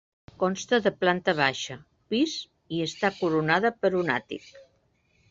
[0.43, 1.77] Consta de planta baixa,
[2.13, 2.33] pis
[2.79, 4.49] i està coronada per un àtic.